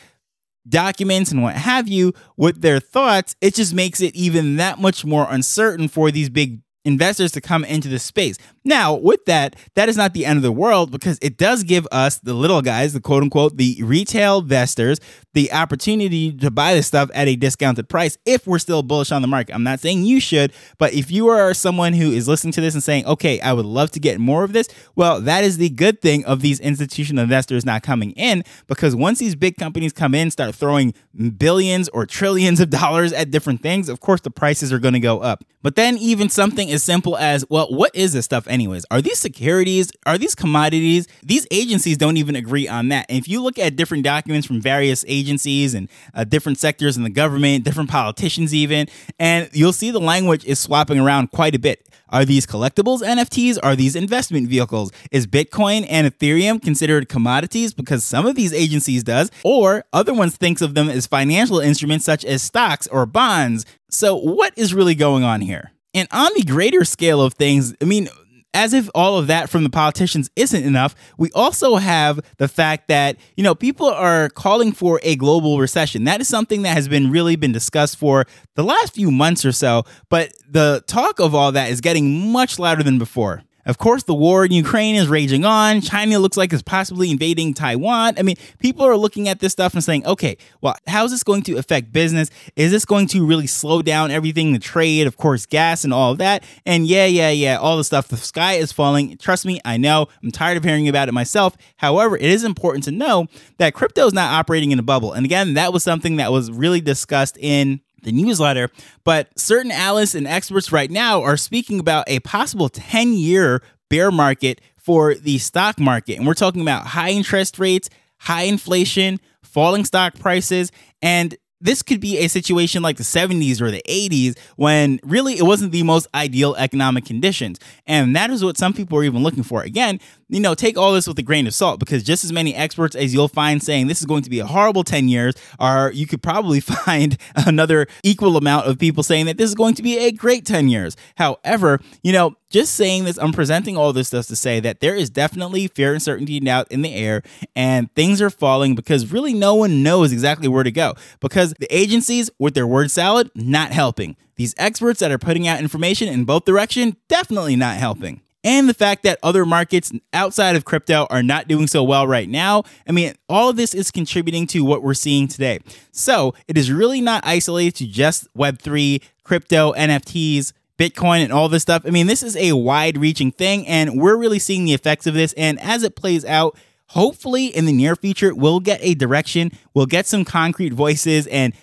documents 0.70 1.32
and 1.32 1.42
what 1.44 1.56
have 1.56 1.88
you 1.88 2.14
with 2.36 2.62
their 2.62 2.80
thoughts, 2.80 3.36
it 3.42 3.56
just 3.56 3.74
makes 3.74 4.02
it 4.02 4.16
even 4.16 4.58
that 4.58 4.80
much 4.80 5.06
more 5.06 5.28
uncertain 5.30 5.88
for 5.88 6.12
these 6.12 6.30
big 6.30 6.62
investors 6.86 7.34
to 7.34 7.42
come 7.42 7.66
into 7.66 7.90
the 7.90 8.00
space. 8.00 8.38
Now, 8.68 8.96
with 8.96 9.24
that, 9.26 9.56
that 9.76 9.88
is 9.88 9.96
not 9.96 10.14
the 10.14 10.26
end 10.26 10.36
of 10.36 10.44
the 10.44 10.52
world 10.52 10.92
because 10.92 11.18
it 11.22 11.38
does 11.38 11.64
give 11.64 11.88
us, 11.90 12.20
the 12.20 12.34
little 12.34 12.62
guys, 12.62 12.92
the 12.92 13.00
quote 13.00 13.24
unquote, 13.24 13.56
the 13.56 13.82
retail 13.82 14.40
investors, 14.40 15.00
the 15.34 15.54
opportunity 15.54 16.34
to 16.34 16.52
buy 16.52 16.74
this 16.74 16.86
stuff 16.88 17.10
at 17.14 17.30
a 17.30 17.38
discounted 17.38 17.88
price 17.88 18.18
if 18.26 18.46
we're 18.46 18.60
still 18.60 18.84
bullish 18.84 19.12
on 19.12 19.22
the 19.22 19.28
market. 19.28 19.56
I'm 19.56 19.64
not 19.64 19.80
saying 19.80 20.04
you 20.04 20.20
should, 20.20 20.52
but 20.80 20.94
if 20.94 21.10
you 21.10 21.30
are 21.30 21.54
someone 21.54 21.94
who 21.94 22.12
is 22.12 22.28
listening 22.28 22.52
to 22.54 22.62
this 22.62 22.74
and 22.74 22.84
saying, 22.84 23.06
okay, 23.06 23.40
I 23.40 23.54
would 23.54 23.66
love 23.66 23.92
to 23.92 24.02
get 24.02 24.20
more 24.20 24.44
of 24.44 24.52
this, 24.52 24.68
well, 24.96 25.22
that 25.22 25.46
is 25.46 25.58
the 25.58 25.70
good 25.70 26.02
thing 26.02 26.26
of 26.26 26.42
these 26.42 26.60
institutional 26.60 27.24
investors 27.24 27.64
not 27.64 27.84
coming 27.84 28.12
in 28.12 28.44
because 28.68 28.96
once 28.96 29.20
these 29.20 29.36
big 29.36 29.56
companies 29.56 29.94
come 29.94 30.14
in, 30.14 30.30
start 30.30 30.56
throwing 30.56 30.94
billions 31.38 31.88
or 31.90 32.06
trillions 32.06 32.60
of 32.60 32.70
dollars 32.70 33.14
at 33.14 33.32
different 33.32 33.62
things, 33.62 33.88
of 33.88 34.02
course, 34.02 34.20
the 34.22 34.32
prices 34.32 34.74
are 34.74 34.80
going 34.80 34.94
to 34.94 35.00
go 35.00 35.20
up. 35.20 35.46
But 35.64 35.76
then, 35.76 35.98
even 35.98 36.30
something 36.30 36.72
as 36.72 36.84
simple 36.84 37.18
as, 37.18 37.44
well, 37.50 37.68
what 37.70 37.94
is 37.96 38.14
this 38.14 38.26
stuff, 38.26 38.48
anyways? 38.58 38.86
Are 38.90 39.02
these 39.02 39.20
securities? 39.20 39.92
Are 40.08 40.18
these 40.18 40.34
commodities? 40.34 41.08
These 41.22 41.46
agencies 41.52 41.96
don't 41.96 42.18
even 42.18 42.36
agree 42.36 42.68
on 42.68 42.90
that. 42.90 43.06
And 43.08 43.20
if 43.20 43.28
you 43.28 43.42
look 43.44 43.60
at 43.60 43.76
different 43.76 44.04
documents 44.04 44.48
from 44.48 44.60
various 44.60 45.06
agencies 45.08 45.76
and 45.76 45.88
uh, 46.16 46.24
different 46.24 46.58
sectors 46.58 46.98
in 46.98 47.04
the 47.04 47.10
government, 47.12 47.64
different 47.64 47.90
politicians, 47.90 48.54
even, 48.54 48.88
and 49.20 49.50
you'll 49.54 49.74
see 49.74 49.92
the 49.92 50.00
language 50.00 50.44
is 50.46 50.60
swapping 50.60 51.00
around 51.00 51.32
quite 51.32 51.54
a 51.54 51.60
bit. 51.60 51.88
Are 52.10 52.26
these 52.26 52.48
collectibles 52.48 53.02
NFTs? 53.02 53.60
Are 53.62 53.76
these 53.76 53.96
investment 53.96 54.48
vehicles? 54.48 54.92
Is 55.12 55.28
Bitcoin 55.28 55.86
and 55.90 56.08
Ethereum 56.08 56.62
considered 56.62 57.10
commodities 57.10 57.74
because 57.74 58.04
some 58.04 58.26
of 58.26 58.36
these 58.36 58.54
agencies 58.54 59.04
does, 59.04 59.30
or 59.44 59.84
other 59.94 60.14
ones 60.14 60.36
thinks 60.36 60.62
of 60.62 60.74
them 60.74 60.90
as 60.90 61.06
financial 61.06 61.60
instruments 61.60 62.06
such 62.06 62.24
as 62.26 62.42
stocks 62.42 62.88
or 62.88 63.06
bonds? 63.06 63.66
So 63.90 64.16
what 64.16 64.54
is 64.58 64.74
really 64.74 64.96
going 64.96 65.24
on 65.24 65.42
here? 65.42 65.72
And 65.94 66.08
on 66.12 66.30
the 66.36 66.44
greater 66.44 66.86
scale 66.86 67.22
of 67.22 67.34
things, 67.34 67.76
I 67.82 67.86
mean, 67.86 68.08
as 68.54 68.74
if 68.74 68.90
all 68.96 69.18
of 69.18 69.28
that 69.28 69.50
from 69.50 69.64
the 69.64 69.70
politicians 69.70 70.30
isn't 70.36 70.64
enough, 70.64 70.96
we 71.18 71.30
also 71.32 71.76
have 71.76 72.20
the 72.38 72.48
fact 72.48 72.88
that, 72.88 73.18
you 73.36 73.44
know, 73.44 73.54
people 73.54 73.88
are 73.88 74.30
calling 74.30 74.72
for 74.72 75.00
a 75.04 75.16
global 75.16 75.60
recession. 75.60 76.06
That 76.06 76.22
is 76.22 76.28
something 76.28 76.64
that 76.64 76.74
has 76.74 76.88
been 76.88 77.12
really 77.12 77.36
been 77.36 77.52
discussed 77.52 77.98
for 77.98 78.26
the 78.56 78.64
last 78.64 78.96
few 78.96 79.12
months 79.12 79.46
or 79.46 79.52
so, 79.52 79.84
but 80.10 80.34
the 80.50 80.84
talk 80.88 81.20
of 81.20 81.36
all 81.36 81.52
that 81.52 81.70
is 81.70 81.82
getting 81.82 82.32
much 82.32 82.58
louder 82.58 82.84
than 82.84 82.98
before. 82.98 83.44
Of 83.68 83.78
course, 83.78 84.04
the 84.04 84.14
war 84.14 84.46
in 84.46 84.54
Ukraine 84.54 84.96
is 84.96 85.10
raging 85.10 85.44
on. 85.44 85.82
China 85.82 86.20
looks 86.20 86.38
like 86.38 86.54
it's 86.54 86.62
possibly 86.62 87.12
invading 87.12 87.54
Taiwan. 87.54 88.14
I 88.18 88.22
mean, 88.22 88.38
people 88.60 88.86
are 88.86 88.96
looking 88.96 89.28
at 89.28 89.40
this 89.42 89.52
stuff 89.52 89.74
and 89.74 89.84
saying, 89.84 90.06
okay, 90.06 90.38
well, 90.62 90.76
how 90.88 91.04
is 91.04 91.12
this 91.12 91.22
going 91.22 91.42
to 91.44 91.58
affect 91.58 91.92
business? 91.92 92.30
Is 92.56 92.72
this 92.72 92.86
going 92.86 93.08
to 93.08 93.26
really 93.26 93.46
slow 93.46 93.82
down 93.82 94.10
everything, 94.10 94.54
the 94.54 94.60
trade, 94.60 95.06
of 95.06 95.18
course, 95.18 95.46
gas 95.46 95.84
and 95.84 95.94
all 95.94 96.14
of 96.14 96.18
that? 96.20 96.46
And 96.66 96.88
yeah, 96.88 97.08
yeah, 97.08 97.30
yeah, 97.30 97.58
all 97.58 97.76
the 97.76 97.84
stuff. 97.84 98.08
The 98.08 98.16
sky 98.16 98.54
is 98.54 98.72
falling. 98.72 99.18
Trust 99.18 99.46
me, 99.46 99.60
I 99.66 99.76
know. 99.76 100.08
I'm 100.24 100.32
tired 100.32 100.56
of 100.56 100.64
hearing 100.64 100.88
about 100.88 101.10
it 101.10 101.14
myself. 101.14 101.58
However, 101.76 102.16
it 102.16 102.24
is 102.24 102.46
important 102.46 102.86
to 102.86 102.92
know 102.92 103.28
that 103.58 103.74
crypto 103.74 104.08
is 104.08 104.14
not 104.14 104.32
operating 104.32 104.72
in 104.72 104.80
a 104.80 104.84
bubble. 104.84 105.12
And 105.12 105.26
again, 105.26 105.56
that 105.56 105.74
was 105.74 105.84
something 105.84 106.16
that 106.16 106.32
was 106.32 106.50
really 106.50 106.80
discussed 106.80 107.38
in 107.38 107.82
the 108.08 108.14
newsletter, 108.14 108.70
but 109.04 109.28
certain 109.38 109.70
analysts 109.70 110.16
and 110.16 110.26
experts 110.26 110.72
right 110.72 110.90
now 110.90 111.22
are 111.22 111.36
speaking 111.36 111.78
about 111.80 112.06
a 112.08 112.20
possible 112.22 112.70
10 112.70 113.14
year 113.14 113.62
bear 113.90 114.12
market 114.12 114.62
for 114.78 115.14
the 115.14 115.38
stock 115.38 115.78
market. 115.78 116.18
And 116.18 116.26
we're 116.26 116.34
talking 116.34 116.62
about 116.62 116.88
high 116.88 117.10
interest 117.10 117.60
rates, 117.60 117.90
high 118.20 118.44
inflation, 118.44 119.20
falling 119.44 119.84
stock 119.84 120.18
prices, 120.18 120.72
and 121.02 121.36
this 121.60 121.82
could 121.82 122.00
be 122.00 122.20
a 122.20 122.28
situation 122.28 122.82
like 122.82 122.98
the 122.98 123.04
70s 123.04 123.62
or 123.62 123.72
the 123.72 123.82
80s 123.88 124.38
when 124.56 125.00
really 125.04 125.38
it 125.38 125.44
wasn't 125.44 125.72
the 125.72 125.84
most 125.84 126.08
ideal 126.14 126.56
economic 126.56 127.06
conditions. 127.06 127.60
And 127.86 128.16
that 128.16 128.30
is 128.30 128.44
what 128.44 128.58
some 128.58 128.74
people 128.74 128.98
are 128.98 129.04
even 129.04 129.24
looking 129.24 129.44
for. 129.44 129.64
Again, 129.64 130.00
you 130.30 130.40
know, 130.40 130.54
take 130.54 130.78
all 130.78 130.94
this 130.94 131.08
with 131.08 131.18
a 131.20 131.24
grain 131.24 131.48
of 131.48 131.54
salt 131.54 131.80
because 131.80 132.04
just 132.04 132.24
as 132.24 132.32
many 132.32 132.54
experts 132.54 132.96
as 132.96 133.14
you'll 133.14 133.28
find 133.28 133.64
saying 133.64 133.88
this 133.88 134.00
is 134.00 134.06
going 134.06 134.24
to 134.24 134.30
be 134.30 134.40
a 134.40 134.46
horrible 134.46 134.84
10 134.84 135.08
years, 135.08 135.36
are 135.60 135.92
you 135.92 136.06
could 136.06 136.22
probably 136.22 136.60
find 136.88 137.18
another 137.36 137.88
equal 138.04 138.38
amount 138.38 138.68
of 138.68 138.78
people 138.78 139.04
saying 139.04 139.26
that 139.26 139.38
this 139.38 139.50
is 139.50 139.56
going 139.56 139.76
to 139.76 139.84
be 139.84 139.98
a 139.98 140.12
great 140.12 140.46
10 140.46 140.70
years. 140.70 140.96
However, 141.16 141.80
you 142.04 142.12
know, 142.12 142.36
just 142.50 142.76
saying 142.76 143.04
this, 143.04 143.18
I'm 143.18 143.34
presenting 143.34 143.76
all 143.76 143.92
this 143.92 144.08
stuff 144.08 144.28
to 144.28 144.36
say 144.36 144.60
that 144.62 144.80
there 144.80 144.96
is 144.96 145.10
definitely 145.10 145.68
fear, 145.68 145.90
and 145.90 145.96
uncertainty, 145.96 146.40
doubt 146.40 146.68
in 146.72 146.82
the 146.82 146.94
air, 146.94 147.22
and 147.56 147.94
things 147.94 148.22
are 148.22 148.30
falling 148.30 148.74
because 148.74 149.12
really 149.12 149.34
no 149.34 149.56
one 149.56 149.84
knows 149.84 150.14
exactly 150.14 150.48
where 150.48 150.64
to 150.64 150.72
go. 150.72 150.96
Because 151.20 151.47
the 151.60 151.74
agencies, 151.76 152.30
with 152.40 152.54
their 152.54 152.68
word 152.68 152.92
salad, 152.92 153.32
not 153.36 153.72
helping. 153.72 154.16
These 154.36 154.54
experts 154.58 155.00
that 155.00 155.12
are 155.12 155.18
putting 155.18 155.48
out 155.48 155.60
information 155.60 156.08
in 156.08 156.26
both 156.26 156.46
direction, 156.46 156.98
definitely 157.08 157.56
not 157.56 157.78
helping 157.78 158.22
and 158.48 158.70
the 158.70 158.74
fact 158.74 159.04
that 159.04 159.20
other 159.22 159.46
markets 159.46 159.92
outside 160.14 160.56
of 160.56 160.64
crypto 160.64 161.06
are 161.10 161.22
not 161.22 161.50
doing 161.50 161.68
so 161.68 161.84
well 161.84 162.08
right 162.08 162.30
now. 162.30 162.64
I 162.88 162.94
mean, 162.94 163.14
all 163.28 163.50
of 163.50 163.58
this 163.58 163.76
is 163.76 163.92
contributing 163.92 164.48
to 164.48 164.64
what 164.64 164.82
we're 164.82 164.94
seeing 164.94 165.28
today. 165.28 165.60
So 165.92 166.34
it 166.48 166.58
is 166.58 166.72
really 166.72 167.02
not 167.02 167.26
isolated 167.26 167.76
to 167.76 167.88
just 167.88 168.34
Web3, 168.36 169.04
crypto, 169.24 169.74
NFTs. 169.74 170.54
Bitcoin 170.78 171.24
and 171.24 171.34
all 171.34 171.50
this 171.50 171.64
stuff. 171.64 171.82
I 171.88 171.90
mean, 171.90 172.06
this 172.06 172.22
is 172.22 172.38
a 172.38 172.54
wide 172.54 173.00
reaching 173.00 173.32
thing, 173.32 173.66
and 173.66 174.00
we're 174.00 174.16
really 174.16 174.38
seeing 174.38 174.64
the 174.64 174.76
effects 174.76 175.08
of 175.08 175.16
this. 175.16 175.34
And 175.34 175.60
as 175.60 175.82
it 175.82 175.96
plays 175.96 176.24
out, 176.24 176.56
hopefully 176.90 177.48
in 177.48 177.66
the 177.66 177.74
near 177.74 177.96
future, 177.96 178.34
we'll 178.34 178.60
get 178.60 178.80
a 178.82 178.94
direction, 178.94 179.52
we'll 179.74 179.86
get 179.86 180.06
some 180.06 180.26
concrete 180.26 180.74
voices, 180.74 181.28
and 181.28 181.54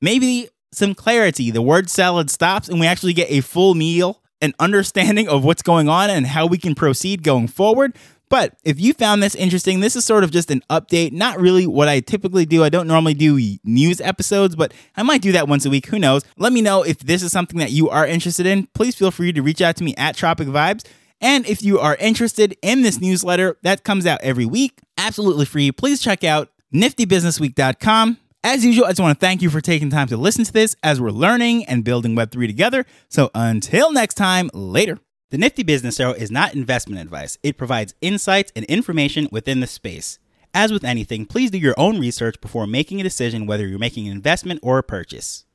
maybe 0.00 0.48
some 0.72 0.94
clarity. 0.94 1.50
The 1.50 1.62
word 1.62 1.90
salad 1.90 2.30
stops, 2.30 2.68
and 2.68 2.80
we 2.80 2.86
actually 2.86 3.12
get 3.12 3.30
a 3.30 3.40
full 3.40 3.74
meal 3.74 4.20
an 4.40 4.54
understanding 4.58 5.28
of 5.28 5.44
what's 5.44 5.62
going 5.62 5.88
on 5.88 6.10
and 6.10 6.26
how 6.26 6.46
we 6.46 6.58
can 6.58 6.74
proceed 6.74 7.22
going 7.22 7.48
forward. 7.48 7.94
But 8.28 8.54
if 8.64 8.78
you 8.78 8.94
found 8.94 9.22
this 9.22 9.34
interesting, 9.34 9.80
this 9.80 9.96
is 9.96 10.04
sort 10.04 10.22
of 10.22 10.30
just 10.30 10.52
an 10.52 10.62
update, 10.70 11.10
not 11.12 11.40
really 11.40 11.66
what 11.66 11.88
I 11.88 11.98
typically 11.98 12.46
do. 12.46 12.62
I 12.62 12.68
don't 12.68 12.86
normally 12.86 13.14
do 13.14 13.40
news 13.64 14.00
episodes, 14.00 14.54
but 14.54 14.72
I 14.96 15.02
might 15.02 15.20
do 15.20 15.32
that 15.32 15.48
once 15.48 15.66
a 15.66 15.70
week. 15.70 15.86
Who 15.86 15.98
knows? 15.98 16.22
Let 16.38 16.52
me 16.52 16.62
know 16.62 16.84
if 16.84 16.98
this 17.00 17.24
is 17.24 17.32
something 17.32 17.58
that 17.58 17.72
you 17.72 17.90
are 17.90 18.06
interested 18.06 18.46
in. 18.46 18.68
Please 18.72 18.94
feel 18.94 19.10
free 19.10 19.32
to 19.32 19.42
reach 19.42 19.60
out 19.60 19.76
to 19.76 19.84
me 19.84 19.94
at 19.96 20.14
Tropic 20.14 20.46
Vibes. 20.46 20.84
And 21.20 21.46
if 21.46 21.62
you 21.62 21.78
are 21.78 21.96
interested 21.96 22.56
in 22.62 22.82
this 22.82 23.00
newsletter 23.00 23.56
that 23.62 23.84
comes 23.84 24.06
out 24.06 24.20
every 24.22 24.46
week, 24.46 24.80
absolutely 24.96 25.44
free, 25.44 25.70
please 25.72 26.00
check 26.00 26.24
out 26.24 26.50
niftybusinessweek.com. 26.72 28.18
As 28.42 28.64
usual, 28.64 28.86
I 28.86 28.90
just 28.90 29.00
want 29.00 29.20
to 29.20 29.26
thank 29.26 29.42
you 29.42 29.50
for 29.50 29.60
taking 29.60 29.90
time 29.90 30.06
to 30.08 30.16
listen 30.16 30.44
to 30.44 30.52
this 30.52 30.74
as 30.82 30.98
we're 30.98 31.10
learning 31.10 31.66
and 31.66 31.84
building 31.84 32.16
Web3 32.16 32.46
together. 32.46 32.86
So 33.08 33.30
until 33.34 33.92
next 33.92 34.14
time, 34.14 34.50
later. 34.54 34.98
The 35.30 35.38
Nifty 35.38 35.62
Business 35.62 35.96
Show 35.96 36.10
is 36.12 36.30
not 36.30 36.54
investment 36.54 37.00
advice, 37.00 37.38
it 37.42 37.56
provides 37.56 37.94
insights 38.00 38.50
and 38.56 38.64
information 38.64 39.28
within 39.30 39.60
the 39.60 39.66
space. 39.66 40.18
As 40.52 40.72
with 40.72 40.82
anything, 40.82 41.26
please 41.26 41.52
do 41.52 41.58
your 41.58 41.74
own 41.76 42.00
research 42.00 42.40
before 42.40 42.66
making 42.66 42.98
a 42.98 43.04
decision 43.04 43.46
whether 43.46 43.64
you're 43.68 43.78
making 43.78 44.08
an 44.08 44.12
investment 44.12 44.58
or 44.62 44.78
a 44.78 44.82
purchase. 44.82 45.44